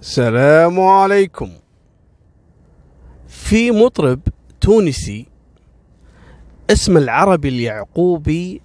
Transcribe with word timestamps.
السلام 0.00 0.80
عليكم. 0.80 1.50
في 3.28 3.70
مطرب 3.70 4.20
تونسي 4.60 5.26
اسم 6.70 6.96
العربي 6.96 7.48
اليعقوبي 7.48 8.60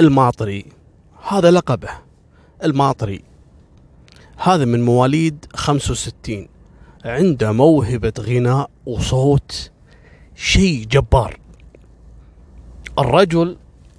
الماطري. 0.00 0.64
هذا 1.28 1.50
لقبه 1.50 1.88
الماطري. 2.64 3.22
هذا 4.36 4.64
من 4.64 4.84
مواليد 4.84 5.46
65 5.54 6.48
عنده 7.04 7.52
موهبة 7.52 8.12
غناء 8.20 8.70
وصوت 8.86 9.70
شيء 10.34 10.84
جبار. 10.84 11.40
الرجل 12.98 13.56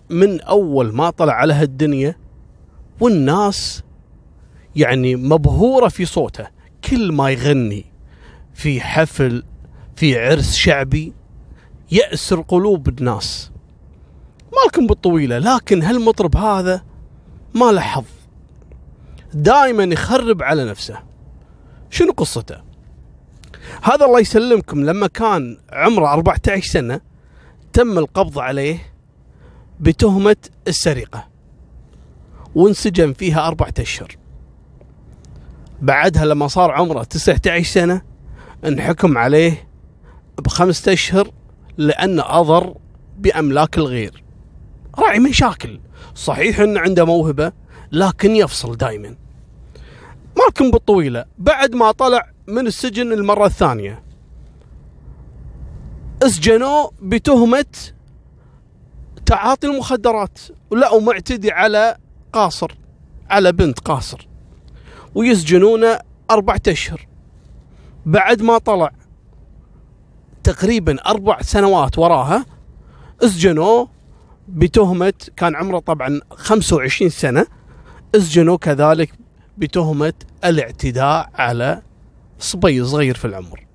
من 0.10 0.42
أول 0.42 0.94
ما 0.94 1.10
طلع 1.10 1.34
على 1.34 1.54
هالدنيا 1.54 2.16
والناس 3.00 3.84
يعني 4.76 5.16
مبهورة 5.16 5.88
في 5.88 6.06
صوته. 6.06 6.61
كل 6.90 7.12
ما 7.12 7.30
يغني 7.30 7.86
في 8.54 8.82
حفل 8.82 9.44
في 9.96 10.20
عرس 10.20 10.56
شعبي 10.56 11.14
يأسر 11.92 12.42
قلوب 12.42 12.88
الناس. 12.88 13.52
مالكم 14.54 14.88
بالطويلة 14.88 15.38
لكن 15.38 15.84
هالمطرب 15.84 16.38
هذا 16.38 16.84
ما 17.54 17.72
له 17.72 17.82
حظ. 17.82 18.06
دائما 19.34 19.84
يخرب 19.84 20.44
على 20.44 20.66
نفسه. 20.66 21.00
شنو 21.90 22.12
قصته؟ 22.12 22.62
هذا 23.84 24.06
الله 24.06 24.20
يسلمكم 24.20 24.84
لما 24.86 25.08
كان 25.08 25.58
عمره 25.72 26.14
14 26.14 26.62
سنة 26.62 27.02
تم 27.74 27.98
القبض 27.98 28.40
عليه 28.40 28.94
بتهمة 29.80 30.38
السرقة. 30.68 31.28
وانسجن 32.56 33.14
فيها 33.14 33.48
أربعة 33.48 33.74
أشهر. 33.80 34.21
بعدها 35.82 36.26
لما 36.26 36.48
صار 36.48 36.72
عمره 36.72 37.04
19 37.04 37.72
سنة 37.72 38.02
انحكم 38.66 39.18
عليه 39.18 39.68
بخمسة 40.38 40.94
أشهر 40.94 41.32
لأنه 41.78 42.24
أضر 42.26 42.76
بأملاك 43.18 43.78
الغير. 43.78 44.24
راعي 45.00 45.20
مشاكل 45.20 45.80
صحيح 46.16 46.60
أنه 46.60 46.80
عنده 46.80 47.06
موهبة 47.06 47.52
لكن 47.92 48.36
يفصل 48.36 48.78
دائما 48.78 49.16
مالكم 50.38 50.72
بالطويلة. 50.72 51.26
بعد 51.38 51.76
ما 51.76 51.92
طلع 51.92 52.32
من 52.48 52.68
السجن 52.68 53.12
المرة 53.12 53.46
الثانية. 53.46 54.04
أسجنوه 56.24 56.92
بتهمة 57.02 57.66
تعاطي 59.26 59.68
المخدرات. 59.68 60.40
لا 60.72 60.90
ومعتدي 60.94 61.52
على 61.52 61.98
قاصر 62.34 62.72
على 63.30 63.52
بنت 63.52 63.80
قاصر. 63.80 64.31
ويسجنونه 65.16 66.00
أربعة 66.32 66.62
أشهر. 66.68 67.08
بعد 68.06 68.42
ما 68.42 68.58
طلع 68.58 68.92
تقريبا 70.44 70.98
أربع 71.06 71.42
سنوات 71.42 72.00
وراها 72.00 72.46
اسجنوه 73.24 73.88
بتهمة 74.48 75.14
كان 75.38 75.56
عمره 75.56 75.80
طبعا 75.80 76.20
25 76.32 77.10
سنة 77.10 77.46
اسجنوه 78.16 78.58
كذلك 78.58 79.14
بتهمة 79.58 80.14
الاعتداء 80.46 81.30
على 81.36 81.82
صبي 82.40 82.86
صغير 82.86 83.16
في 83.16 83.26
العمر. 83.26 83.66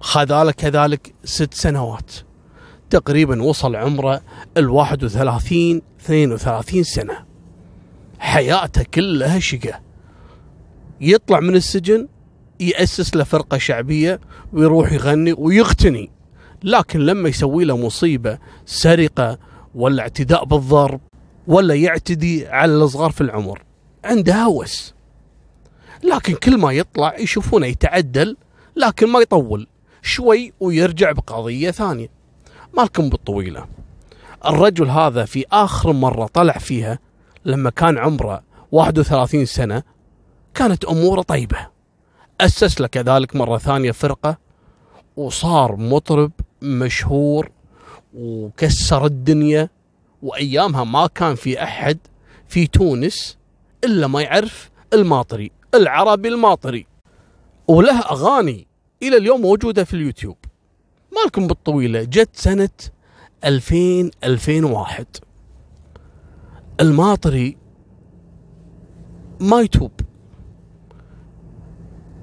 خذاله 0.00 0.52
كذلك 0.52 1.14
ست 1.24 1.54
سنوات. 1.54 2.12
تقريبا 2.90 3.42
وصل 3.42 3.76
عمره 3.76 4.20
الواحد 4.56 5.04
وثلاثين 5.04 5.82
اثنين 6.00 6.32
وثلاثين 6.32 6.82
سنة. 6.82 7.29
حياته 8.20 8.82
كلها 8.82 9.38
شقة. 9.38 9.80
يطلع 11.00 11.40
من 11.40 11.56
السجن 11.56 12.08
يأسس 12.60 13.16
له 13.16 13.24
فرقة 13.24 13.58
شعبية 13.58 14.20
ويروح 14.52 14.92
يغني 14.92 15.32
ويغتني 15.32 16.10
لكن 16.62 17.00
لما 17.00 17.28
يسوي 17.28 17.64
له 17.64 17.76
مصيبة 17.76 18.38
سرقة 18.66 19.38
ولا 19.74 20.02
اعتداء 20.02 20.44
بالضرب 20.44 21.00
ولا 21.46 21.74
يعتدي 21.74 22.48
على 22.48 22.72
الصغار 22.72 23.10
في 23.10 23.20
العمر 23.20 23.62
عنده 24.04 24.34
هوس. 24.34 24.94
لكن 26.04 26.34
كل 26.34 26.58
ما 26.58 26.72
يطلع 26.72 27.18
يشوفونه 27.18 27.66
يتعدل 27.66 28.36
لكن 28.76 29.08
ما 29.08 29.20
يطول 29.20 29.66
شوي 30.02 30.52
ويرجع 30.60 31.12
بقضية 31.12 31.70
ثانية. 31.70 32.08
مالكم 32.76 33.08
بالطويلة. 33.08 33.66
الرجل 34.46 34.88
هذا 34.88 35.24
في 35.24 35.44
آخر 35.52 35.92
مرة 35.92 36.26
طلع 36.26 36.52
فيها 36.52 36.98
لما 37.44 37.70
كان 37.70 37.98
عمره 37.98 38.42
31 38.72 39.44
سنة 39.44 39.82
كانت 40.54 40.84
أموره 40.84 41.22
طيبة. 41.22 41.68
أسس 42.40 42.80
له 42.80 42.86
كذلك 42.86 43.36
مرة 43.36 43.58
ثانية 43.58 43.92
فرقة 43.92 44.38
وصار 45.16 45.76
مطرب 45.76 46.32
مشهور 46.62 47.50
وكسر 48.14 49.04
الدنيا. 49.06 49.68
وأيامها 50.22 50.84
ما 50.84 51.06
كان 51.06 51.34
في 51.34 51.62
أحد 51.62 51.98
في 52.48 52.66
تونس 52.66 53.38
إلا 53.84 54.06
ما 54.06 54.22
يعرف 54.22 54.70
الماطري 54.92 55.50
العربي 55.74 56.28
الماطري. 56.28 56.86
وله 57.68 58.00
أغاني 58.00 58.66
إلى 59.02 59.16
اليوم 59.16 59.40
موجودة 59.40 59.84
في 59.84 59.94
اليوتيوب. 59.94 60.36
مالكم 61.12 61.46
بالطويلة 61.46 62.02
جت 62.02 62.30
سنة 62.32 62.68
2000 63.44 64.10
2001 64.24 65.06
الماطري 66.80 67.56
ما 69.40 69.60
يتوب. 69.60 69.90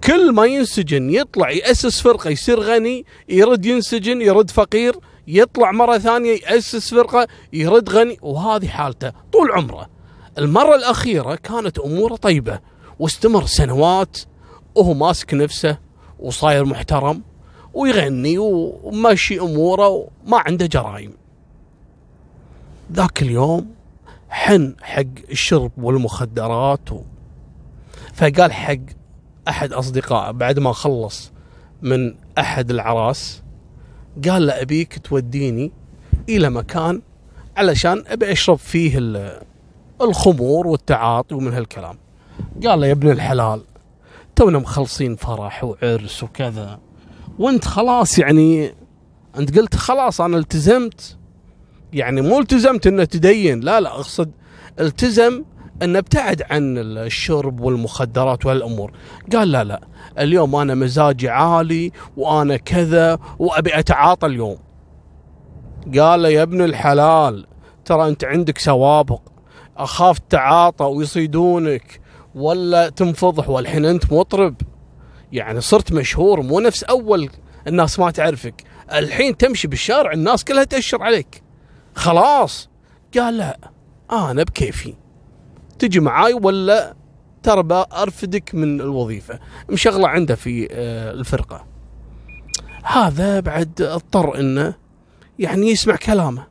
كل 0.03 0.31
ما 0.31 0.45
ينسجن 0.45 1.09
يطلع 1.09 1.50
يأسس 1.50 2.01
فرقة 2.01 2.29
يصير 2.29 2.59
غني 2.59 3.06
يرد 3.29 3.66
ينسجن 3.66 4.22
يرد 4.22 4.50
فقير 4.50 4.96
يطلع 5.28 5.72
مرة 5.72 5.97
ثانية 5.97 6.31
يأسس 6.31 6.94
فرقة 6.94 7.28
يرد 7.53 7.90
غني 7.90 8.17
وهذه 8.22 8.67
حالته 8.67 9.12
طول 9.34 9.51
عمره. 9.51 9.90
المرة 10.38 10.75
الأخيرة 10.75 11.35
كانت 11.35 11.79
أموره 11.79 12.16
طيبة 12.16 12.59
واستمر 13.00 13.46
سنوات 13.46 14.17
وهو 14.75 14.94
ماسك 14.94 15.34
نفسه 15.34 15.78
وصاير 16.19 16.66
محترم 16.66 17.23
ويغني 17.73 18.38
وماشي 18.38 19.40
أموره 19.40 19.88
وما 19.88 20.38
عنده 20.38 20.66
جرائم. 20.66 21.13
ذاك 22.91 23.22
اليوم 23.22 23.76
حن 24.47 24.75
حق 24.81 25.03
الشرب 25.31 25.72
والمخدرات 25.78 26.91
و... 26.91 27.02
فقال 28.13 28.53
حق 28.53 28.78
أحد 29.47 29.74
أصدقائه 29.74 30.31
بعد 30.31 30.59
ما 30.59 30.74
خلص 30.74 31.31
من 31.81 32.16
أحد 32.38 32.72
العراس 32.72 33.44
قال 34.30 34.47
له 34.47 34.62
أبيك 34.62 35.00
توديني 35.00 35.72
إلى 36.30 36.50
مكان 36.50 37.02
علشان 37.58 38.03
أبي 38.08 38.31
أشرب 38.31 38.58
فيه 38.58 39.00
الخمور 40.02 40.68
والتعاطي 40.68 41.35
ومن 41.35 41.53
هالكلام. 41.53 41.97
قال 42.66 42.79
له 42.79 42.88
يا 42.88 42.91
ابن 42.91 43.12
الحلال 43.12 43.62
تونا 44.35 44.59
مخلصين 44.59 45.16
فرح 45.16 45.64
وعرس 45.64 46.24
وكذا 46.24 46.79
وانت 47.40 47.66
خلاص 47.66 48.19
يعني 48.19 48.74
انت 49.38 49.59
قلت 49.59 49.75
خلاص 49.75 50.22
أنا 50.22 50.38
التزمت. 50.38 51.16
يعني 51.93 52.21
مو 52.21 52.39
التزمت 52.39 52.87
إنه 52.87 53.03
تدين. 53.03 53.59
لا 53.59 53.79
لا 53.79 53.89
أقصد 53.89 54.31
التزم 54.79 55.43
انه 55.83 55.99
ابتعد 55.99 56.41
عن 56.49 56.77
الشرب 56.77 57.59
والمخدرات 57.59 58.45
وهالامور 58.45 58.91
قال 59.33 59.51
لا 59.51 59.63
لا 59.63 59.81
اليوم 60.19 60.55
أنا 60.55 60.75
مزاجي 60.75 61.29
عالي 61.29 61.91
وأنا 62.17 62.57
كذا 62.57 63.19
وأبي 63.39 63.79
أتعاطى 63.79 64.27
اليوم. 64.27 64.57
قال 65.99 66.25
يا 66.25 66.43
ابن 66.43 66.61
الحلال 66.61 67.45
ترى 67.85 68.07
أنت 68.07 68.23
عندك 68.23 68.57
سوابق. 68.57 69.21
أخاف 69.77 70.19
تعاطى 70.19 70.85
ويصيدونك 70.85 72.01
ولا 72.35 72.89
تنفضح 72.89 73.49
والحين 73.49 73.85
أنت 73.85 74.13
مطرب. 74.13 74.55
يعني 75.31 75.61
صرت 75.61 75.93
مشهور 75.93 76.41
مو 76.41 76.59
نفس 76.59 76.83
أول 76.83 77.29
الناس 77.67 77.99
ما 77.99 78.11
تعرفك. 78.11 78.63
الحين 78.93 79.37
تمشي 79.37 79.67
بالشارع 79.67 80.11
الناس 80.11 80.43
كلها 80.43 80.63
تأشر 80.63 81.03
عليك. 81.03 81.47
خلاص. 81.97 82.70
قال 83.17 83.38
لا 83.38 83.59
أنا 84.11 84.44
بكيفي. 84.44 84.94
تجي 85.79 85.99
معاي 85.99 86.34
ولا؟ 86.34 86.96
ترى 87.44 87.85
ارفدك 87.94 88.55
من 88.55 88.82
الوظيفة. 88.82 89.40
مشغلة 89.70 90.08
عنده 90.08 90.35
في 90.35 90.67
آه، 90.72 91.11
الفرقة. 91.11 91.66
هذا 92.84 93.40
بعد 93.40 93.82
اضطر 93.82 94.40
إنه 94.40 94.73
يعني 95.40 95.67
يسمع 95.67 95.96
كلامه. 95.96 96.47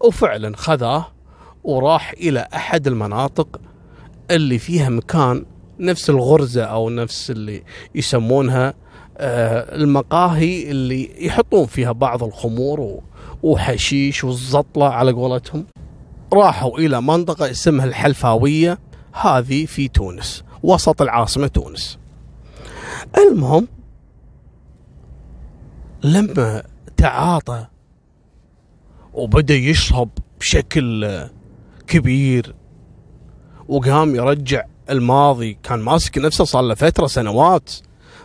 وفعلا 0.00 0.56
خذاه 0.56 1.06
وراح 1.64 2.12
إلى 2.12 2.48
أحد 2.54 2.86
المناطق 2.86 3.60
اللي 4.30 4.58
فيها 4.58 4.88
مكان 4.88 5.44
نفس 5.80 6.10
الغرزة 6.10 6.64
أو 6.64 6.90
نفس 6.90 7.30
اللي 7.30 7.62
يسمونها 7.94 8.74
آه، 9.18 9.76
المقاهي 9.76 10.70
اللي 10.70 11.26
يحطون 11.26 11.66
فيها 11.66 11.92
بعض 11.92 12.22
الخمور 12.24 13.00
وحشيش 13.42 14.24
والزطلة 14.24 14.88
على 14.88 15.12
قولتهم. 15.12 15.66
راحوا 16.32 16.78
إلى 16.78 17.02
منطقة 17.02 17.50
اسمها 17.50 17.84
الحلفاوية 17.84 18.78
هذه 19.12 19.66
في 19.66 19.88
تونس 19.88 20.44
وسط 20.62 21.02
العاصمة 21.02 21.46
تونس. 21.46 21.98
المهم 23.18 23.68
لما 26.04 26.62
تعاطى 26.96 27.66
وبدأ 29.14 29.54
يشرب 29.54 30.08
بشكل 30.40 31.20
كبير 31.86 32.54
وقام 33.68 34.14
يرجع 34.14 34.64
الماضي 34.90 35.58
كان 35.62 35.78
ماسك 35.78 36.18
نفسه 36.18 36.44
صار 36.44 36.62
له 36.62 36.74
فترة 36.74 37.06
سنوات 37.06 37.72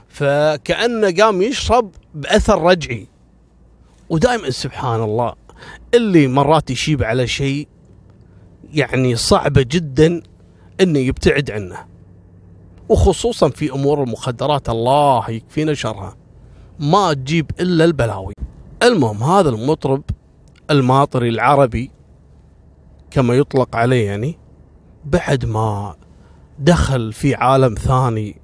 فكأنه 0.08 1.24
قام 1.24 1.42
يشرب 1.42 1.92
بأثر 2.14 2.62
رجعي. 2.62 3.08
ودائما 4.10 4.50
سبحان 4.50 5.04
الله 5.04 5.34
اللي 5.94 6.28
مرات 6.28 6.72
يشيب 6.72 7.04
على 7.04 7.28
شيء 7.28 7.68
يعني 8.74 9.16
صعبة 9.16 9.62
جدا 9.62 10.22
إنه 10.82 11.00
يبتعد 11.00 11.52
عنه. 11.52 11.78
وخصوصا 12.90 13.50
في 13.50 13.72
أمور 13.72 14.04
المخدرات 14.04 14.70
الله 14.70 15.30
يكفينا 15.30 15.74
شرها. 15.74 16.16
ما 16.80 17.14
تجيب 17.14 17.52
إلا 17.60 17.86
البلاوي. 17.86 18.34
المهم 18.84 19.24
هذا 19.24 19.50
المطرب 19.50 20.04
الماطري 20.72 21.30
العربي 21.30 21.92
كما 23.12 23.34
يطلق 23.34 23.76
عليه 23.76 24.08
يعني 24.08 24.38
بعد 25.06 25.46
ما 25.46 25.96
دخل 26.60 27.14
في 27.14 27.36
عالم 27.36 27.74
ثاني 27.74 28.42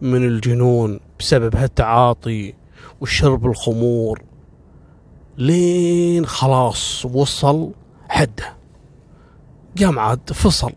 من 0.00 0.24
الجنون 0.24 1.00
بسبب 1.18 1.56
هالتعاطي 1.56 2.54
وشرب 3.00 3.46
الخمور 3.46 4.22
لين 5.38 6.26
خلاص 6.26 7.04
وصل 7.04 7.72
حدة. 8.08 8.56
قام 9.80 9.98
عاد 9.98 10.32
فصل. 10.32 10.72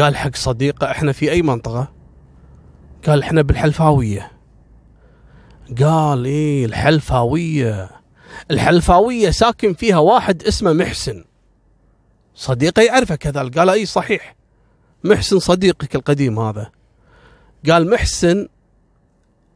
قال 0.00 0.16
حق 0.16 0.36
صديقه 0.36 0.90
إحنا 0.90 1.12
في 1.12 1.30
أي 1.30 1.42
منطقة؟ 1.42 1.92
قال 3.06 3.22
إحنا 3.22 3.42
بالحلفاوية. 3.42 4.32
قال 5.82 6.24
إيه 6.24 6.64
الحلفاوية. 6.64 7.90
الحلفاوية 8.50 9.30
ساكن 9.30 9.74
فيها 9.74 9.98
واحد 9.98 10.42
اسمه 10.42 10.72
محسن. 10.72 11.24
صديقه 12.34 12.82
يعرفه 12.82 13.14
كذلك 13.14 13.58
قال 13.58 13.70
إي 13.70 13.86
صحيح. 13.86 14.36
محسن 15.04 15.38
صديقك 15.38 15.94
القديم 15.94 16.38
هذا. 16.38 16.70
قال 17.70 17.90
محسن 17.90 18.48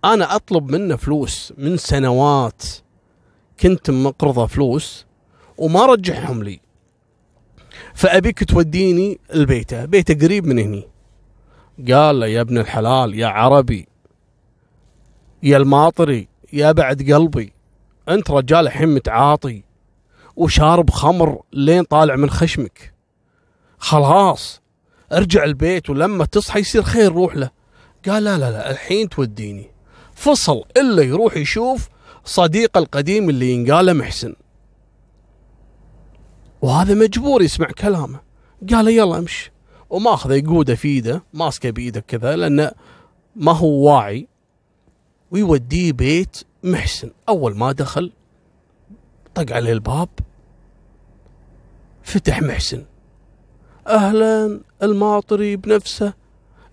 أنا 0.05 0.37
أطلب 0.37 0.71
منه 0.71 0.97
فلوس 0.97 1.53
من 1.59 1.77
سنوات. 1.77 2.63
كنت 3.61 3.91
مقرضة 3.91 4.47
فلوس 4.47 5.07
وما 5.59 5.87
رجعهم 5.87 6.43
لي. 6.43 6.61
فأبيك 7.95 8.45
توديني 8.45 9.19
البيته 9.35 9.85
بيته 9.85 10.27
قريب 10.27 10.47
من 10.47 10.59
هني. 10.59 10.89
قال 11.93 12.21
له 12.21 12.27
يا 12.27 12.41
ابن 12.41 12.59
الحلال 12.59 13.15
يا 13.15 13.27
عربي 13.27 13.89
يا 15.43 15.57
الماطري 15.57 16.29
يا 16.53 16.73
بعد 16.73 17.13
قلبي 17.13 17.53
أنت 18.09 18.31
رجال 18.31 18.67
الحين 18.67 18.89
متعاطي 18.95 19.63
وشارب 20.37 20.91
خمر 20.91 21.43
لين 21.53 21.85
طالع 21.85 22.17
من 22.17 22.31
خشمك. 22.31 22.95
خلاص 23.79 24.63
ارجع 25.13 25.45
البيت 25.45 25.91
ولما 25.91 26.25
تصحى 26.25 26.61
يصير 26.61 26.83
خير 26.83 27.13
روح 27.13 27.37
له. 27.37 27.51
قال 28.09 28.25
لا 28.25 28.39
لا 28.39 28.51
لا 28.51 28.71
الحين 28.71 29.09
توديني. 29.09 29.71
فصل 30.15 30.65
إلا 30.77 31.03
يروح 31.03 31.37
يشوف 31.37 31.89
صديقه 32.25 32.79
القديم 32.79 33.31
اللي 33.31 33.53
ينقاله 33.53 33.93
محسن. 33.93 34.35
وهذا 36.63 36.95
مجبور 36.95 37.43
يسمع 37.43 37.67
كلامه. 37.67 38.21
قال 38.71 38.89
يلا 38.89 39.19
امشي. 39.19 39.53
وماخذه 39.91 40.35
يقوده 40.35 40.75
في 40.75 40.89
ايده 40.89 41.23
ماسكه 41.35 41.71
بايده 41.71 42.01
كذا 42.01 42.37
لأنه 42.37 42.73
ما 43.37 43.53
هو 43.53 43.69
واعي. 43.69 44.29
ويوديه 45.31 45.93
بيت 45.93 46.37
محسن. 46.63 47.11
أول 47.29 47.57
ما 47.57 47.73
دخل 47.73 48.13
طق 49.35 49.53
عليه 49.53 49.73
الباب. 49.73 50.09
فتح 52.03 52.43
محسن. 52.43 52.85
أهلا 53.87 54.61
الماطري 54.83 55.57
بنفسه 55.57 56.15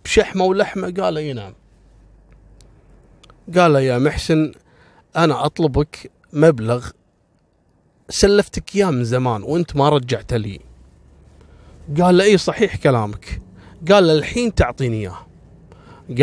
بشحمة 0.03 0.45
ولحمة. 0.45 0.93
قال 0.99 1.17
اي 1.17 1.33
نعم 1.33 1.53
قال 3.57 3.75
يا 3.75 3.97
محسن 3.97 4.51
أنا 5.17 5.45
أطلبك 5.45 6.11
مبلغ 6.33 6.89
سلفتك 8.09 8.75
إياه 8.75 8.91
من 8.91 9.03
زمان 9.03 9.43
وأنت 9.43 9.75
ما 9.75 9.89
رجعته 9.89 10.37
لي. 10.37 10.59
قال 12.01 12.17
له 12.17 12.23
اي 12.23 12.37
صحيح 12.37 12.75
كلامك. 12.75 13.41
قال 13.91 14.07
له 14.07 14.13
الحين 14.13 14.55
تعطيني 14.55 14.97
إياه. 14.97 15.17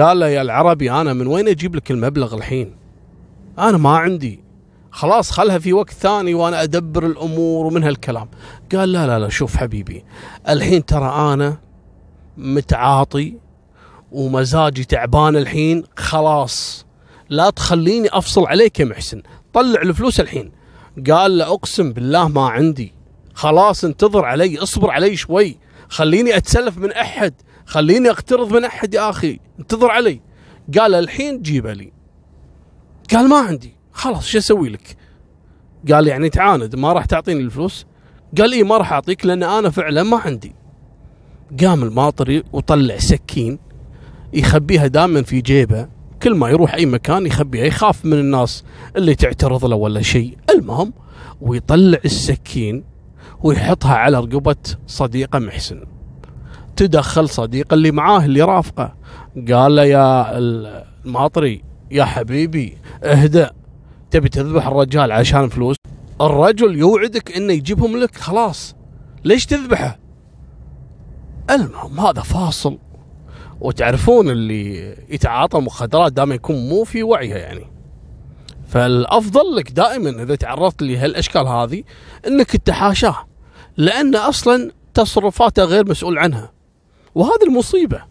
قال 0.01 0.21
له 0.21 0.29
يا 0.29 0.43
العربي 0.43 0.91
أنا 0.91 1.13
من 1.13 1.27
وين 1.27 1.49
أجيب 1.49 1.77
لك 1.77 1.91
المبلغ 1.91 2.35
الحين؟ 2.35 2.77
أنا 3.59 3.79
ما 3.79 3.99
عندي. 3.99 4.45
خلاص 4.91 5.31
خلها 5.31 5.59
في 5.59 5.73
وقت 5.73 5.91
ثاني 5.91 6.35
وأنا 6.35 6.63
أدبر 6.63 7.07
الأمور 7.07 7.67
ومن 7.67 7.85
هالكلام. 7.85 8.29
قال 8.73 8.93
لا 8.93 9.07
لا 9.07 9.19
لا 9.19 9.29
شوف 9.29 9.57
حبيبي 9.57 10.05
الحين 10.49 10.85
ترى 10.85 11.33
أنا 11.33 11.59
متعاطي 12.37 13.39
ومزاجي 14.13 14.85
تعبان 14.85 15.37
الحين 15.37 15.85
خلاص. 15.97 16.88
لا 17.31 17.51
تخليني 17.51 18.09
أفصل 18.09 18.47
عليك 18.47 18.81
يا 18.81 18.85
محسن. 18.85 19.23
طلع 19.53 19.83
الفلوس 19.83 20.21
الحين. 20.21 20.53
قال 21.11 21.39
له 21.39 21.45
أقسم 21.45 21.93
بالله 21.93 22.29
ما 22.29 22.49
عندي. 22.49 22.95
خلاص 23.35 23.85
انتظر 23.85 24.25
علي 24.25 24.59
اصبر 24.59 24.91
علي 24.91 25.17
شوي. 25.17 25.59
خليني 25.89 26.37
أتسلف 26.37 26.79
من 26.79 26.93
أحد. 26.93 27.35
خليني 27.67 28.11
أقترض 28.11 28.53
من 28.53 28.65
أحد 28.65 28.95
يا 28.95 29.11
أخي. 29.11 29.39
انتظر 29.59 29.91
علي. 29.91 30.21
قال 30.79 30.95
الحين 30.95 31.43
جيبه 31.43 31.73
لي. 31.73 31.93
قال 33.15 33.29
ما 33.29 33.37
عندي. 33.37 33.77
خلاص 33.93 34.27
شو 34.27 34.39
أسوي 34.39 34.69
لك؟ 34.69 34.97
قال 35.93 36.07
يعني 36.07 36.29
تعاند. 36.29 36.77
ما 36.77 36.93
راح 36.93 37.05
تعطيني 37.05 37.41
الفلوس؟ 37.41 37.87
قال 38.39 38.53
إي 38.53 38.63
ما 38.63 38.77
راح 38.77 38.93
أعطيك 38.93 39.27
لأن 39.27 39.43
أنا 39.43 39.71
فعلا 39.71 40.03
ما 40.03 40.17
عندي. 40.17 40.55
قام 41.61 41.83
الماطري 41.83 42.43
وطلع 42.53 42.99
سكين. 42.99 43.59
يخبيها 44.33 44.87
دائما 44.87 45.23
في 45.23 45.41
جيبه. 45.41 45.98
كل 46.23 46.35
ما 46.35 46.49
يروح 46.49 46.75
أي 46.75 46.87
مكان 46.87 47.27
يخبيها 47.27 47.65
يخاف 47.65 48.05
من 48.05 48.13
الناس 48.13 48.65
اللي 48.97 49.15
تعترض 49.15 49.65
له 49.65 49.77
ولا 49.77 50.03
شيء. 50.03 50.39
المهم 50.51 50.93
ويطلع 51.41 51.99
السكين 52.05 52.85
ويحطها 53.43 53.95
على 53.95 54.21
رقبة 54.21 54.57
صديقة 54.87 55.39
محسن. 55.39 55.85
تدخل 56.77 57.29
صديقة 57.29 57.75
اللي 57.75 57.91
معاه 57.91 58.25
اللي 58.25 58.43
رافقة. 58.43 58.95
قال 59.53 59.77
له 59.77 59.85
يا 59.85 60.39
الماطري 60.39 61.65
يا 61.91 62.05
حبيبي 62.05 62.79
اهدأ. 63.05 63.51
تبي 64.11 64.29
تذبح 64.29 64.67
الرجال 64.67 65.13
عشان 65.13 65.49
فلوس؟ 65.49 65.77
الرجل 66.21 66.77
يوعدك 66.77 67.37
إنه 67.37 67.53
يجيبهم 67.53 67.97
لك 67.97 68.17
خلاص. 68.17 68.77
ليش 69.25 69.47
تذبحه؟ 69.47 69.99
المهم 71.51 72.01
هذا 72.01 72.23
فاصل. 72.23 72.79
وتعرفون 73.61 74.31
اللي 74.31 74.95
يتعاطى 75.09 75.59
مخدرات 75.59 76.13
دائما 76.13 76.35
يكون 76.35 76.69
مو 76.69 76.85
في 76.85 77.03
وعيه 77.03 77.35
يعني. 77.35 77.65
فالأفضل 78.69 79.57
لك 79.57 79.71
دائما 79.71 80.23
إذا 80.23 80.35
تعرضت 80.35 80.83
لهالأشكال 80.83 81.47
هذه 81.47 81.83
إنك 82.27 82.51
تتحاشاه 82.51 83.27
لأن 83.77 84.17
أصلا 84.17 84.71
تصرفاته 84.95 85.65
غير 85.65 85.89
مسؤول 85.89 86.19
عنها 86.19 86.53
وهذه 87.15 87.45
المصيبة. 87.47 88.03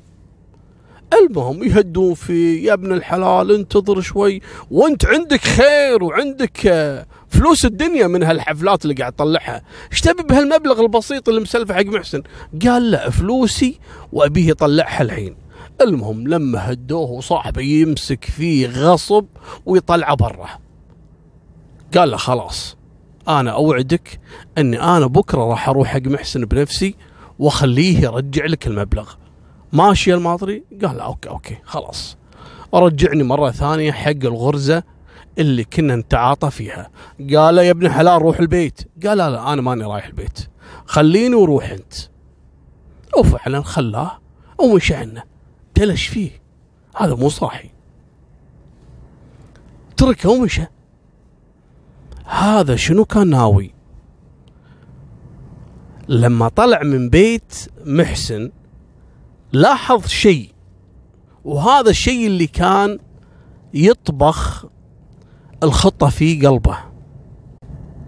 المهم 1.13 1.63
يهدون 1.63 2.13
في 2.13 2.63
يا 2.63 2.73
ابن 2.73 2.91
الحلال 2.91 3.51
انتظر 3.51 4.01
شوي 4.01 4.41
وانت 4.71 5.05
عندك 5.05 5.41
خير 5.41 6.03
وعندك 6.03 6.67
فلوس 7.29 7.65
الدنيا 7.65 8.07
من 8.07 8.23
هالحفلات 8.23 8.83
اللي 8.83 8.95
قاعد 8.95 9.13
تطلعها 9.13 9.61
إيش 9.91 10.01
تبي 10.01 10.23
بهالمبلغ 10.23 10.81
البسيط 10.81 11.29
اللي 11.29 11.41
مسلفه 11.41 11.73
حق 11.73 11.85
محسن؟ 11.85 12.23
قال 12.65 12.91
لا 12.91 13.09
فلوسي 13.09 13.79
وأبيه 14.11 14.49
يطلعها 14.49 15.01
الحين. 15.01 15.35
المهم 15.81 16.27
لما 16.27 16.71
هدوه 16.71 17.11
وصاحبه 17.11 17.61
يمسك 17.61 18.25
فيه 18.25 18.67
غصب 18.67 19.25
ويطلعه 19.65 20.15
برا. 20.15 20.49
قال 21.97 22.11
له 22.11 22.17
خلاص 22.17 22.77
أنا 23.27 23.51
أوعدك 23.51 24.19
إني 24.57 24.81
أنا 24.81 25.07
بكرة 25.07 25.49
راح 25.49 25.69
أروح 25.69 25.87
حق 25.87 26.01
محسن 26.05 26.45
بنفسي 26.45 26.95
وأخليه 27.39 27.99
يرجع 27.99 28.45
لك 28.45 28.67
المبلغ. 28.67 29.13
ماشي 29.73 30.13
الماطري 30.13 30.63
قال 30.85 30.99
OK 30.99 31.29
OK 31.29 31.57
خلاص. 31.63 32.17
رجعني 32.73 33.23
مرة 33.23 33.51
ثانية 33.51 33.91
حق 33.91 34.09
الغرزة 34.09 34.83
اللي 35.37 35.63
كنا 35.63 35.95
نتعاطى 35.95 36.51
فيها. 36.51 36.89
قال 37.35 37.57
يا 37.57 37.71
ابن 37.71 37.89
حلال 37.91 38.21
روح 38.21 38.39
البيت. 38.39 38.81
قال 39.05 39.17
لا 39.17 39.29
لا 39.29 39.53
أنا 39.53 39.61
ماني 39.61 39.83
رايح 39.83 40.05
البيت. 40.05 40.49
خليني 40.85 41.35
وروح 41.35 41.69
أنت. 41.69 41.93
وفعلا 43.17 43.61
خلاه 43.61 44.19
ومشى 44.59 44.95
عنه 44.95 45.23
دلش 45.75 46.07
فيه؟ 46.07 46.31
هذا 46.95 47.15
مو 47.15 47.29
صاحي. 47.29 47.69
تركه 49.97 50.29
ومشى 50.29 50.65
هذا 52.25 52.75
شنو 52.75 53.05
كان 53.05 53.29
ناوي؟ 53.29 53.73
لما 56.07 56.49
طلع 56.49 56.83
من 56.83 57.09
بيت 57.09 57.69
محسن 57.85 58.51
لاحظ 59.53 60.07
شيء. 60.07 60.53
وهذا 61.45 61.89
الشيء 61.89 62.27
اللي 62.27 62.47
كان 62.47 62.99
يطبخ 63.73 64.65
الخطة 65.63 66.09
في 66.09 66.47
قلبه. 66.47 66.77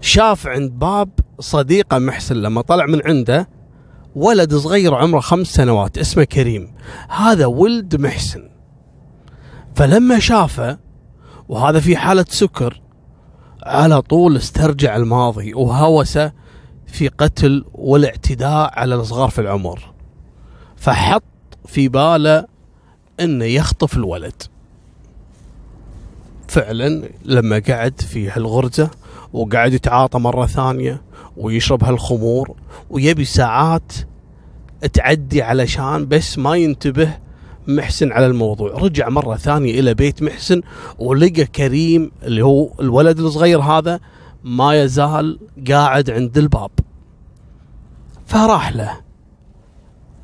شاف 0.01 0.47
عند 0.47 0.71
باب 0.71 1.09
صديقة 1.39 1.99
محسن 1.99 2.35
لما 2.35 2.61
طلع 2.61 2.85
من 2.85 3.01
عنده 3.05 3.49
ولد 4.15 4.55
صغير 4.55 4.95
عمره 4.95 5.19
خمس 5.19 5.47
سنوات 5.47 5.97
اسمه 5.97 6.23
كريم. 6.23 6.73
هذا 7.09 7.45
ولد 7.45 7.95
محسن. 7.95 8.49
فلما 9.75 10.19
شافه 10.19 10.79
وهذا 11.49 11.79
في 11.79 11.97
حالة 11.97 12.25
سكر 12.29 12.81
على 13.63 14.01
طول 14.01 14.37
استرجع 14.37 14.95
الماضي 14.95 15.53
وهوس 15.53 16.17
في 16.87 17.07
قتل 17.07 17.65
والاعتداء 17.73 18.79
على 18.79 18.95
الصغار 18.95 19.29
في 19.29 19.41
العمر. 19.41 19.93
فحط 20.75 21.23
في 21.65 21.87
باله 21.87 22.45
إنه 23.19 23.45
يخطف 23.45 23.97
الولد. 23.97 24.43
فعلا 26.49 27.09
لما 27.25 27.61
قعد 27.67 28.01
في 28.01 28.29
هالغرزة 28.29 28.89
وقعد 29.33 29.73
يتعاطى 29.73 30.19
مرة 30.19 30.45
ثانية 30.45 31.01
ويشرب 31.37 31.83
هالخمور 31.83 32.55
ويبي 32.89 33.25
ساعات 33.25 33.93
تعدي 34.93 35.41
علشان 35.41 36.07
بس 36.07 36.37
ما 36.37 36.55
ينتبه 36.55 37.17
محسن 37.67 38.11
على 38.11 38.25
الموضوع. 38.25 38.71
رجع 38.71 39.09
مرة 39.09 39.35
ثانية 39.35 39.79
إلى 39.79 39.93
بيت 39.93 40.23
محسن 40.23 40.61
ولقى 40.99 41.45
كريم 41.45 42.11
اللي 42.23 42.41
هو 42.45 42.69
الولد 42.79 43.19
الصغير 43.19 43.59
هذا 43.59 43.99
ما 44.43 44.81
يزال 44.83 45.39
قاعد 45.69 46.09
عند 46.09 46.37
الباب. 46.37 46.71
فراح 48.25 48.75
له 48.75 48.99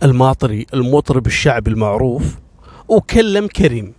الماطري 0.04 0.66
المطرب 0.74 1.28
الشعبي 1.28 1.72
المعروف 1.72 2.40
وكلم 2.88 3.48
كريم. 3.48 3.94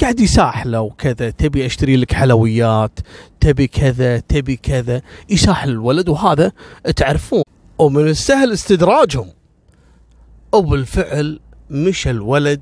قاعد 0.00 0.20
يساحله 0.20 0.80
وكذا 0.80 1.30
تبي 1.30 1.66
أشتري 1.66 1.96
لك 1.96 2.12
حلويات 2.12 2.98
تبي 3.40 3.66
كذا 3.66 4.18
تبي 4.18 4.56
كذا. 4.56 5.02
يساحل 5.30 5.70
الولد 5.70 6.08
وهذا 6.08 6.52
تعرفون 6.96 7.42
ومن 7.78 8.08
السهل 8.08 8.52
استدراجهم. 8.52 9.28
وبالفعل 10.52 11.40
مشى 11.70 12.10
الولد 12.10 12.60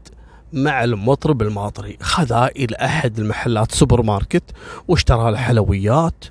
مع 0.52 0.84
المطرب 0.84 1.42
الماطري. 1.42 1.96
خذاه 2.00 2.46
إلى 2.46 2.76
أحد 2.76 3.18
المحلات 3.18 3.72
سوبر 3.72 4.02
ماركت 4.02 4.44
واشترى 4.88 5.30
له 5.30 5.36
حلويات 5.36 6.24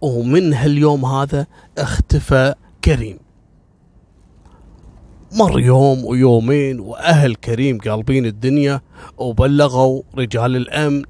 ومن 0.00 0.54
هاليوم 0.54 1.04
هذا 1.04 1.46
اختفى 1.78 2.54
كريم. 2.84 3.18
مر 5.34 5.60
يوم 5.60 6.04
ويومين 6.04 6.80
وأهل 6.80 7.34
كريم 7.34 7.78
قالبين 7.78 8.26
الدنيا 8.26 8.80
وبلغوا 9.18 10.02
رجال 10.18 10.56
الأمن 10.56 11.02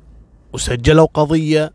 وسجلوا 0.53 1.07
قضية 1.15 1.73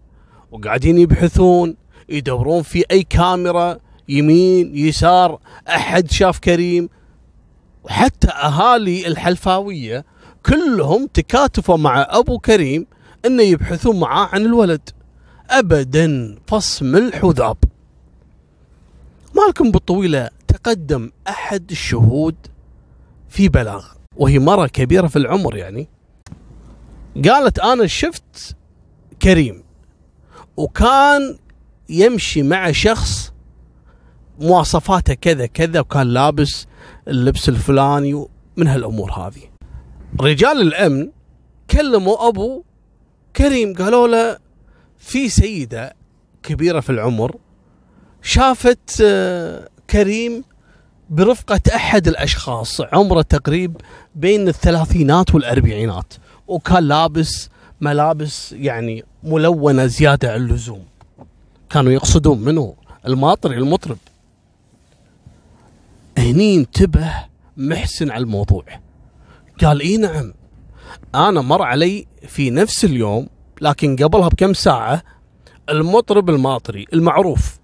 وقاعدين 0.52 0.98
يبحثون 0.98 1.76
يدورون 2.10 2.62
في 2.62 2.84
أي 2.92 3.04
كاميرا 3.04 3.78
يمين 4.10 4.78
يسار 4.78 5.40
أحد 5.68 6.12
شاف 6.12 6.40
كريم. 6.40 6.90
وحتى 7.84 8.28
أهالي 8.28 9.08
الحلفاوية 9.08 10.06
كلهم 10.46 11.08
تكاتفوا 11.14 11.78
مع 11.78 12.08
أبو 12.10 12.40
كريم 12.40 12.88
أنه 13.26 13.44
يبحثون 13.44 14.00
معاه 14.00 14.26
عن 14.26 14.42
الولد. 14.42 14.90
أبدا 15.50 16.38
فص 16.48 16.84
ملح 16.84 17.24
وذاب 17.24 17.58
مالكم 19.36 19.72
بالطويلة. 19.72 20.37
تقدم 20.58 21.12
أحد 21.28 21.72
الشهود 21.72 22.36
في 23.30 23.50
بلاغ 23.50 23.86
وهي 24.16 24.40
مرة 24.40 24.68
كبيرة 24.68 25.08
في 25.08 25.16
العمر 25.16 25.58
يعني 25.58 25.90
قالت 27.26 27.60
أنا 27.60 27.88
شفت 27.88 28.56
كريم 29.22 29.64
وكان 30.58 31.38
يمشي 31.90 32.44
مع 32.44 32.72
شخص 32.72 33.34
مواصفاته 34.40 35.14
كذا 35.14 35.46
كذا 35.46 35.80
وكان 35.80 36.08
لابس 36.08 36.68
اللبس 37.08 37.50
الفلاني 37.50 38.26
من 38.58 38.68
هالأمور 38.68 39.12
هذه. 39.12 39.42
رجال 40.22 40.62
الأمن 40.62 41.12
كلموا 41.72 42.28
أبو 42.28 42.64
كريم 43.36 43.74
قالوا 43.74 44.08
له 44.08 44.38
في 44.98 45.30
سيدة 45.30 45.96
كبيرة 46.44 46.80
في 46.80 46.90
العمر 46.90 47.36
شافت 48.22 49.02
آه، 49.06 49.70
كريم 49.90 50.44
برفقة 51.10 51.62
أحد 51.76 52.08
الأشخاص 52.08 52.82
عمره 52.82 53.22
تقريب 53.22 53.78
بين 54.16 54.48
الثلاثينات 54.48 55.36
والأربعينات. 55.36 56.14
وكان 56.48 56.84
لابس 56.84 57.50
ملابس 57.82 58.52
يعني 58.52 59.04
ملونة 59.24 59.86
زيادة 59.86 60.34
عن 60.34 60.42
اللزوم. 60.42 60.86
كانوا 61.70 61.92
يقصدون 61.92 62.40
منه 62.40 62.76
الماطري 63.08 63.58
المطرب. 63.58 63.98
هني 66.18 66.56
انتبه 66.56 67.14
محسن 67.58 68.12
على 68.12 68.24
الموضوع. 68.24 68.64
قال 69.62 69.82
إي 69.82 69.98
نعم 69.98 70.34
أنا 71.16 71.42
مر 71.42 71.62
علي 71.62 72.08
في 72.28 72.50
نفس 72.50 72.86
اليوم 72.86 73.28
لكن 73.62 73.96
قبلها 73.96 74.28
بكم 74.28 74.54
ساعة 74.54 75.04
المطرب 75.70 76.30
الماطري 76.30 76.86
المعروف. 76.94 77.58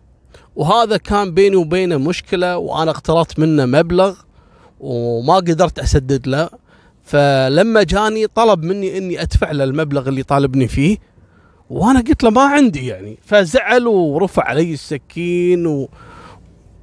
وهذا 0.56 0.98
كان 0.98 1.34
بيني 1.34 1.56
وبينه 1.56 1.98
مشكلة 1.98 2.58
وأنا 2.58 2.92
اقترضت 2.92 3.40
منه 3.40 3.66
مبلغ 3.66 4.16
وما 4.80 5.36
قدرت 5.36 5.80
أسدد 5.80 6.28
له. 6.28 6.50
فلما 7.04 7.84
جاني 7.84 8.28
طلب 8.28 8.64
مني 8.64 8.98
إني 8.98 9.22
أدفع 9.22 9.52
له 9.52 9.64
المبلغ 9.64 10.10
اللي 10.10 10.24
طالبني 10.24 10.68
فيه 10.68 10.98
وأنا 11.70 12.00
قلت 12.00 12.24
له 12.24 12.30
ما 12.30 12.42
عندي 12.42 12.88
يعني. 12.88 13.18
فزعل 13.26 13.88
ورفع 13.88 14.44
علي 14.44 14.74
السكين 14.74 15.68
و... 15.68 15.90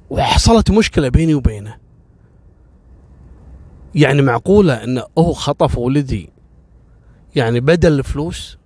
وحصلت 0.09 0.71
مشكلة 0.71 1.09
بيني 1.09 1.33
وبينه. 1.33 1.75
يعني 3.95 4.21
معقولة 4.21 4.83
إنه 4.83 5.03
هو 5.17 5.33
خطف 5.33 5.77
ولدي. 5.77 6.29
يعني 7.35 7.59
بدل 7.59 7.99
الفلوس 7.99 8.57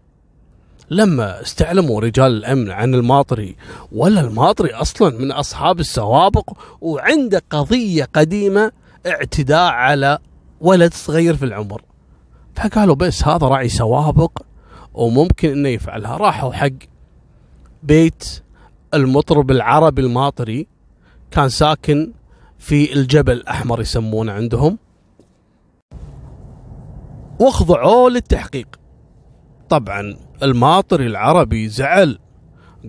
لما 0.89 1.41
استعلموا 1.41 2.01
رجال 2.01 2.31
الأمن 2.31 2.71
عن 2.71 2.93
الماطري 2.93 3.55
ولا 3.91 4.21
الماطري 4.21 4.73
أصلا 4.73 5.17
من 5.19 5.31
أصحاب 5.31 5.79
السوابق 5.79 6.51
وعنده 6.81 7.41
قضية 7.49 8.09
قديمة 8.13 8.71
اعتداء 9.07 9.71
على 9.71 10.17
ولد 10.61 10.93
صغير 10.93 11.35
في 11.35 11.45
العمر. 11.45 11.81
فقالوا 12.55 12.95
بس 12.95 13.23
هذا 13.23 13.47
راعي 13.47 13.69
سوابق 13.69 14.41
وممكن 14.93 15.51
إنه 15.51 15.69
يفعلها. 15.69 16.17
راحوا 16.17 16.53
حق 16.53 16.69
بيت 17.83 18.43
المطرب 18.93 19.51
العربي 19.51 20.01
الماطري 20.01 20.67
كان 21.31 21.49
ساكن 21.49 22.11
في 22.59 22.93
الجبل 22.93 23.33
الأحمر 23.33 23.81
يسمونه 23.81 24.31
عندهم. 24.31 24.77
واخضعوه 27.39 28.09
للتحقيق. 28.09 28.67
طبعا 29.69 30.24
الماطري 30.43 31.07
العربي 31.07 31.67
زعل. 31.67 32.19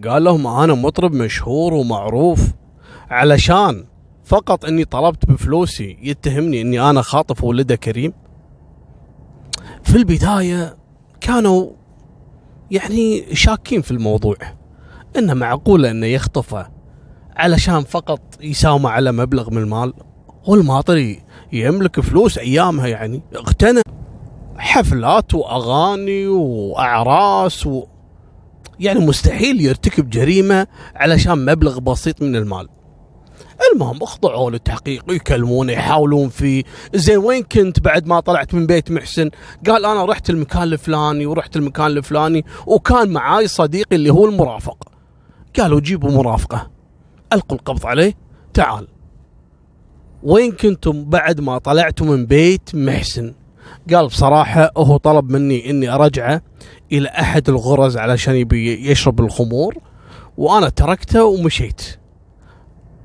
قال 0.08 0.24
لهم 0.24 0.46
أنا 0.46 0.74
مطرب 0.74 1.12
مشهور 1.12 1.74
ومعروف 1.74 2.40
علشان 3.10 3.84
فقط 4.24 4.64
إني 4.64 4.84
طلبت 4.84 5.26
بفلوسي 5.26 5.98
يتهمني 6.02 6.60
إني 6.60 6.90
أنا 6.90 7.02
خاطف 7.02 7.44
ولده 7.44 7.76
كريم. 7.76 8.12
في 9.82 9.96
البداية 9.96 10.76
كانوا 11.20 11.70
يعني 12.70 13.34
شاكين 13.34 13.82
في 13.82 13.90
الموضوع. 13.90 14.36
إنه 15.18 15.34
معقوله 15.34 15.90
إنه 15.90 16.06
يخطفه 16.06 16.70
علشان 17.36 17.80
فقط 17.80 18.20
يساومه 18.40 18.90
على 18.90 19.12
مبلغ 19.12 19.50
من 19.50 19.58
المال؟ 19.58 19.92
هو 20.44 20.54
الماطري 20.54 21.22
يملك 21.52 22.00
فلوس 22.00 22.38
أيامها 22.38 22.86
يعني. 22.86 23.22
اغتنى 23.36 23.80
حفلات 24.76 25.34
وأغاني 25.34 26.26
وأعراس 26.26 27.66
و 27.66 27.84
يعني 28.80 29.06
مستحيل 29.06 29.60
يرتكب 29.60 30.10
جريمة 30.10 30.66
علشان 30.94 31.44
مبلغ 31.44 31.80
بسيط 31.80 32.22
من 32.22 32.36
المال. 32.36 32.68
المهم 33.72 34.02
أخضعوا 34.02 34.50
للتحقيق 34.50 35.04
يكلمونه 35.12 35.72
يحاولون 35.72 36.28
فيه 36.28 36.64
زين 36.94 37.16
وين 37.18 37.42
كنت 37.42 37.80
بعد 37.80 38.06
ما 38.06 38.20
طلعت 38.20 38.54
من 38.54 38.66
بيت 38.66 38.90
محسن؟ 38.90 39.30
قال 39.66 39.84
أنا 39.84 40.04
رحت 40.04 40.30
المكان 40.30 40.62
الفلاني 40.62 41.26
ورحت 41.26 41.56
المكان 41.56 41.86
الفلاني 41.86 42.44
وكان 42.66 43.12
معاي 43.12 43.48
صديقي 43.48 43.96
اللي 43.96 44.10
هو 44.10 44.26
المرافق. 44.26 44.88
قالوا 45.58 45.80
جيبوا 45.80 46.10
مرافقة. 46.10 46.70
ألقوا 47.32 47.58
القبض 47.58 47.86
عليه. 47.86 48.14
تعال. 48.54 48.88
وين 50.22 50.52
كنتم 50.52 51.04
بعد 51.04 51.40
ما 51.40 51.58
طلعتوا 51.58 52.06
من 52.06 52.26
بيت 52.26 52.74
محسن؟ 52.74 53.34
قال 53.94 54.06
بصراحة 54.06 54.70
هو 54.76 54.96
طلب 54.96 55.30
مني 55.30 55.70
إني 55.70 55.94
أرجعه 55.94 56.42
إلى 56.92 57.08
أحد 57.08 57.48
الغرز 57.48 57.96
علشان 57.96 58.34
يبي 58.34 58.90
يشرب 58.90 59.20
الخمور 59.20 59.74
وأنا 60.36 60.68
تركته 60.68 61.24
ومشيت. 61.24 61.98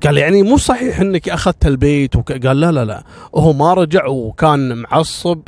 قال 0.02 0.18
يعني 0.18 0.42
مو 0.42 0.56
صحيح 0.56 1.00
إنك 1.00 1.28
أخذت 1.28 1.66
البيت. 1.66 2.16
قال 2.16 2.60
لا 2.60 2.72
لا 2.72 2.84
لا. 2.84 3.04
هو 3.34 3.52
ما 3.52 3.74
رجع 3.74 4.06
وكان 4.06 4.78
معصب 4.78 5.40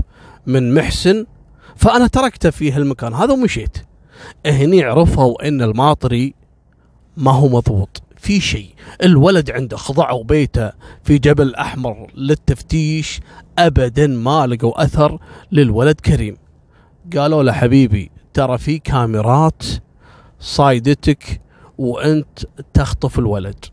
من 0.46 0.74
محسن 0.74 1.26
فأنا 1.76 2.06
تركته 2.06 2.50
في 2.50 2.72
هالمكان. 2.72 3.14
هذا 3.14 3.32
ومشيت. 3.32 3.78
هني 4.46 4.84
عرفوا 4.84 5.48
إن 5.48 5.62
الماطري 5.62 6.34
ما 7.16 7.30
هو 7.30 7.48
مضبوط. 7.48 8.02
في 8.16 8.40
شيء. 8.40 8.68
الولد 9.02 9.50
عنده 9.50 9.76
خضعوا 9.76 10.24
بيته 10.24 10.72
في 11.02 11.18
جبل 11.18 11.54
أحمر 11.54 12.10
للتفتيش 12.14 13.20
ابدا 13.58 14.06
ما 14.06 14.46
لقوا 14.46 14.84
أثر 14.84 15.18
للولد 15.52 16.00
كريم. 16.00 16.36
قالوا 17.16 17.42
له 17.42 17.52
حبيبي 17.52 18.10
ترى 18.34 18.58
في 18.58 18.78
كاميرات 18.78 19.62
صايدتك 20.40 21.40
وأنت 21.78 22.38
تخطف 22.74 23.18
الولد. 23.18 23.64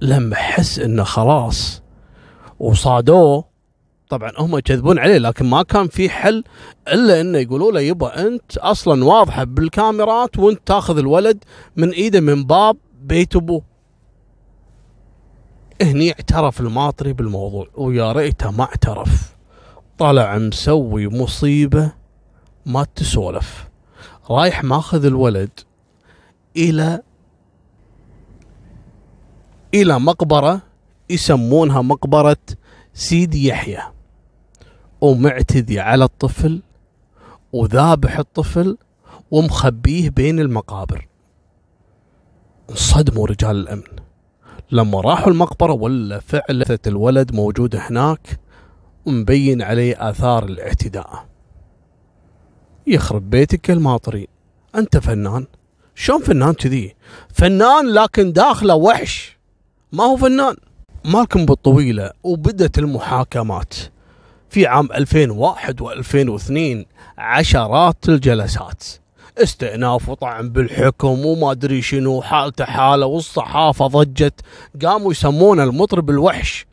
لما 0.00 0.36
حس 0.36 0.78
إنه 0.78 1.02
خلاص. 1.04 1.82
وصادوه. 2.58 3.44
طبعا 4.08 4.32
هم 4.38 4.58
يكذبون 4.58 4.98
عليه 4.98 5.18
لكن 5.18 5.46
ما 5.46 5.62
كان 5.62 5.88
في 5.88 6.08
حل 6.08 6.44
إلا 6.88 7.20
إنه 7.20 7.38
يقولوا 7.38 7.72
له 7.72 7.80
يبا 7.80 8.26
أنت 8.26 8.56
أصلا 8.58 9.04
واضحة 9.04 9.44
بالكاميرات 9.44 10.38
وأنت 10.38 10.60
تاخذ 10.66 10.98
الولد 10.98 11.44
من 11.76 11.90
إيده 11.90 12.20
من 12.20 12.44
باب 12.44 12.76
بيت 13.02 13.36
أبوه. 13.36 13.62
هني 15.82 16.10
اعترف 16.10 16.60
الماطري 16.60 17.12
بالموضوع 17.12 17.68
ويا 17.74 18.12
ريته 18.12 18.50
ما 18.50 18.64
اعترف. 18.64 19.36
طلع 19.98 20.38
مسوي 20.38 21.08
مصيبة 21.08 21.92
ما 22.66 22.84
تسولف. 22.84 23.68
رايح 24.30 24.64
ماخذ 24.64 25.04
الولد 25.04 25.50
إلى 26.56 27.02
إلى 29.74 30.00
مقبرة 30.00 30.62
يسمونها 31.10 31.82
مقبرة 31.82 32.36
سيدي 32.94 33.48
يحيى. 33.48 33.82
ومعتدي 35.00 35.80
على 35.80 36.04
الطفل 36.04 36.62
وذابح 37.52 38.18
الطفل 38.18 38.78
ومخبيه 39.30 40.10
بين 40.10 40.40
المقابر. 40.40 41.08
انصدموا 42.70 43.26
رجال 43.26 43.56
الأمن. 43.56 44.05
لما 44.70 45.00
راحوا 45.00 45.32
المقبرة 45.32 45.72
ولا 45.72 46.20
فعلة 46.20 46.78
الولد 46.86 47.34
موجود 47.34 47.76
هناك 47.76 48.40
ومبين 49.06 49.62
عليه 49.62 50.10
آثار 50.10 50.44
الاعتداء. 50.44 51.26
يخرب 52.86 53.30
بيتك 53.30 53.70
الماطري 53.70 54.28
أنت 54.74 54.96
فنان؟ 54.96 55.46
شلون 55.94 56.22
فنان 56.22 56.52
كذي؟ 56.52 56.94
فنان 57.28 57.86
لكن 57.88 58.32
داخله 58.32 58.74
وحش. 58.74 59.38
ما 59.92 60.04
هو 60.04 60.16
فنان. 60.16 60.56
مالكم 61.04 61.46
بالطويلة 61.46 62.10
وبدت 62.22 62.78
المحاكمات. 62.78 63.74
في 64.50 64.66
عام 64.66 64.88
2001 64.92 65.82
و2002 65.82 66.86
عشرات 67.18 68.08
الجلسات. 68.08 68.84
استئناف 69.38 70.08
وطعن 70.08 70.48
بالحكم 70.50 71.26
وما 71.26 71.50
أدري 71.50 71.82
شنو 71.82 72.22
حالته 72.22 72.64
حالة 72.64 73.06
والصحافة 73.06 73.86
ضجت 73.86 74.40
قاموا 74.82 75.10
يسمونه 75.10 75.64
المطرب 75.64 76.10
الوحش 76.10 76.66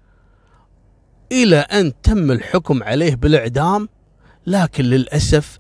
إلى 1.31 1.57
أن 1.57 1.93
تم 2.03 2.31
الحكم 2.31 2.83
عليه 2.83 3.15
بالإعدام 3.15 3.89
لكن 4.47 4.83
للأسف 4.83 5.59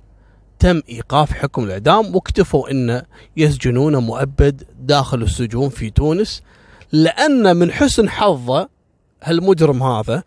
تم 0.59 0.81
إيقاف 0.89 1.31
حكم 1.31 1.63
الإعدام 1.63 2.15
واكتفوا 2.15 2.71
انه 2.71 3.03
يسجنونه 3.37 3.99
مؤبد 3.99 4.63
داخل 4.79 5.21
السجون 5.21 5.69
في 5.69 5.89
تونس. 5.89 6.41
لأن 6.91 7.57
من 7.57 7.71
حسن 7.71 8.09
حظه 8.09 8.69
هالمجرم 9.23 9.83
هذا 9.83 10.23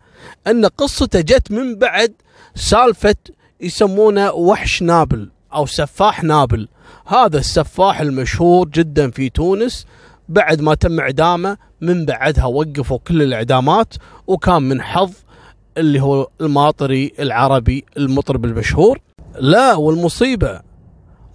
أن 0.47 0.65
قصته 0.65 1.21
جت 1.21 1.51
من 1.51 1.75
بعد 1.75 2.13
سالفة 2.55 3.15
يسمونه 3.61 4.31
وحش 4.31 4.83
نابل. 4.83 5.29
أو 5.53 5.65
سفاح 5.65 6.23
نابل. 6.23 6.67
هذا 7.05 7.37
السفاح 7.37 8.01
المشهور 8.01 8.69
جدا 8.69 9.11
في 9.11 9.29
تونس. 9.29 9.85
بعد 10.29 10.61
ما 10.61 10.75
تم 10.75 10.99
إعدامه 10.99 11.57
من 11.81 12.05
بعدها 12.05 12.45
وقفوا 12.45 12.97
كل 13.07 13.21
الإعدامات 13.21 13.93
وكان 14.27 14.63
من 14.63 14.81
حظ 14.81 15.11
اللي 15.77 16.01
هو 16.01 16.27
الماطري 16.41 17.13
العربي 17.19 17.85
المطرب 17.97 18.45
المشهور. 18.45 18.99
لا 19.39 19.75
والمصيبة 19.75 20.61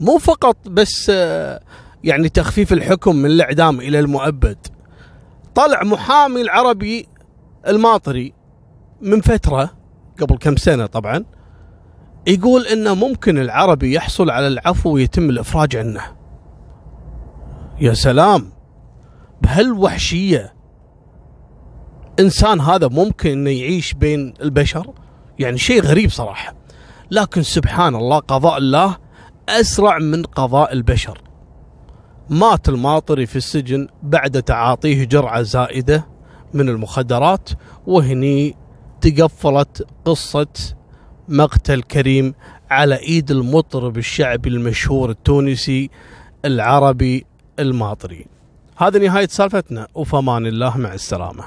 مو 0.01 0.18
فقط 0.18 0.57
بس 0.66 1.11
آه، 1.14 1.61
يعني 2.05 2.29
تخفيف 2.29 2.72
الحكم 2.72 3.16
من 3.16 3.27
الإعدام 3.27 3.81
إلى 3.81 3.98
المؤبد. 4.01 4.59
طلع 5.55 5.83
محامي 5.83 6.40
العربي 6.40 7.09
الماطري 7.68 8.33
من 9.01 9.20
فترة 9.20 9.70
قبل 10.20 10.37
كم 10.37 10.57
سنة 10.57 10.87
طبعا 10.87 11.25
يقول 12.26 12.66
انه 12.66 12.94
ممكن 12.94 13.38
العربي 13.38 13.94
يحصل 13.94 14.30
على 14.30 14.46
العفو 14.46 14.90
ويتم 14.90 15.30
الإفراج 15.30 15.76
عنه. 15.76 16.02
يا 17.80 17.94
سلام. 17.94 18.52
بهالوحشية. 19.42 20.54
إنسان 22.20 22.61
هذا 22.61 22.88
ممكن 22.88 23.30
إنه 23.30 23.50
يعيش 23.50 23.94
بين 23.94 24.35
البشر؟ 24.42 24.87
يعني 25.38 25.58
شيء 25.58 25.82
غريب 25.82 26.11
صراحة. 26.11 26.54
لكن 27.11 27.42
سبحان 27.42 27.94
الله 27.94 28.18
قضاء 28.18 28.58
الله 28.58 28.96
أسرع 29.48 29.98
من 29.98 30.22
قضاء 30.22 30.72
البشر. 30.72 31.22
مات 32.30 32.68
الماطري 32.68 33.26
في 33.26 33.37
السجن 33.37 33.88
بعد 34.02 34.42
تعاطيه 34.42 35.04
جرعة 35.04 35.42
زائدة 35.42 36.06
من 36.54 36.68
المخدرات 36.68 37.50
وهني 37.87 38.56
تقفلت 39.00 39.87
قصة 40.04 40.46
مقتل 41.33 41.83
كريم 41.83 42.35
على 42.71 42.97
إيد 42.97 43.31
المطرب 43.31 43.99
الشعبي 43.99 44.49
المشهور 44.49 45.11
التونسي 45.11 45.90
العربي 46.45 47.27
الماطري. 47.59 48.27
هذه 48.77 48.99
نهاية 48.99 49.27
سالفتنا 49.27 49.88
وفمان 49.95 50.47
الله 50.47 50.79
مع 50.79 50.95
السلامة. 50.95 51.45